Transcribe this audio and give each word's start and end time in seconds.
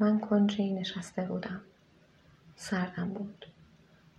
من 0.00 0.20
کنجی 0.20 0.72
نشسته 0.72 1.22
بودم. 1.22 1.60
سردم 2.56 3.08
بود 3.08 3.46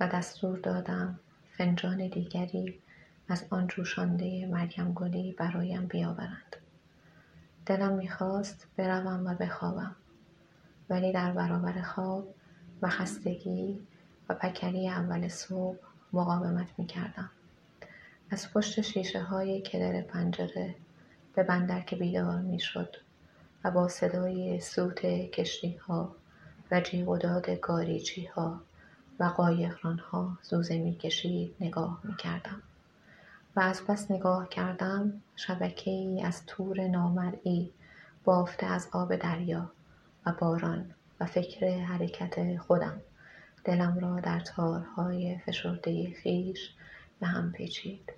و 0.00 0.08
دستور 0.08 0.58
دادم 0.58 1.18
فنجان 1.50 2.08
دیگری 2.08 2.78
از 3.28 3.44
آن 3.50 3.66
جوشانده 3.66 4.46
مریم 4.46 4.92
گلی 4.92 5.32
برایم 5.32 5.86
بیاورند. 5.86 6.56
دلم 7.66 7.92
می‌خواست 7.92 8.66
بروم 8.76 9.26
و 9.26 9.34
بخوابم 9.34 9.96
ولی 10.88 11.12
در 11.12 11.32
برابر 11.32 11.82
خواب 11.82 12.34
و 12.82 12.88
خستگی 12.88 13.80
و 14.28 14.34
پکری 14.34 14.88
اول 14.88 15.28
صبح 15.28 15.78
مقاومت 16.12 16.68
می‌کردم. 16.78 17.30
از 18.30 18.52
پشت 18.52 18.80
شیشه 18.80 19.22
های 19.22 19.62
کدر 19.62 20.02
پنجره 20.02 20.74
به 21.34 21.42
بندر 21.42 21.80
که 21.80 21.96
بیدار 21.96 22.40
می‌شد 22.40 22.96
و 23.64 23.70
با 23.70 23.88
صدای 23.88 24.60
سوت 24.60 25.06
کشتی 25.06 25.76
ها 25.76 26.14
و 26.70 26.80
جیغ 26.80 27.08
و 27.08 27.18
داد 27.18 27.50
گاریچی 27.50 28.24
ها 28.26 28.60
و 29.20 29.24
قایقران 29.24 29.98
ها 29.98 30.38
زوزه 30.42 30.78
می‌کشید 30.78 31.54
نگاه 31.60 32.00
می‌کردم 32.04 32.62
و 33.56 33.60
از 33.60 33.86
پس 33.86 34.10
نگاه 34.10 34.48
کردم 34.48 35.22
شبکه 35.36 35.90
ای 35.90 36.22
از 36.22 36.46
تور 36.46 36.88
نامرئی 36.88 37.72
بافته 38.24 38.66
از 38.66 38.88
آب 38.92 39.16
دریا 39.16 39.70
و 40.26 40.32
باران 40.32 40.94
و 41.20 41.26
فکر 41.26 41.78
حرکت 41.78 42.56
خودم. 42.56 43.00
دلم 43.64 43.98
را 43.98 44.20
در 44.20 44.40
تارهای 44.40 45.38
فشرده 45.38 46.14
خویش 46.22 46.74
به 47.20 47.26
هم 47.26 47.52
پیچید. 47.52 48.12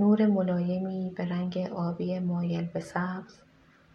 نور 0.00 0.26
ملایمی 0.26 1.12
به 1.16 1.28
رنگ 1.28 1.58
آبی 1.72 2.18
مایل 2.18 2.66
به 2.66 2.80
سبز 2.80 3.34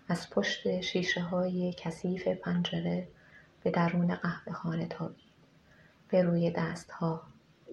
از 0.07 0.29
پشت 0.29 0.81
شیشه 0.81 1.21
های 1.21 1.73
کثیف 1.77 2.27
پنجره 2.27 3.07
به 3.63 3.71
درون 3.71 4.17
خانه 4.53 4.87
تابید. 4.87 5.25
به 6.09 6.21
روی 6.21 6.51
دستها 6.51 7.21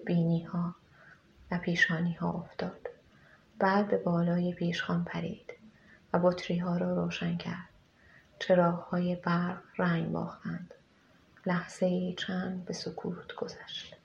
بینیها 0.05 0.75
و 1.51 1.57
پیشانیها 1.57 2.31
افتاد. 2.31 2.89
بعد 3.59 3.87
به 3.87 3.97
بالای 3.97 4.53
پیشخان 4.53 5.03
پرید 5.03 5.53
و 6.13 6.19
بطریها 6.19 6.77
را 6.77 7.03
روشن 7.03 7.37
کرد. 7.37 7.69
چراغهای 8.39 9.15
برق 9.15 9.61
رنگ 9.77 10.11
باختند. 10.11 10.73
لحظه 11.45 11.85
ای 11.85 12.15
چند 12.17 12.65
به 12.65 12.73
سکوت 12.73 13.35
گذشت. 13.35 13.95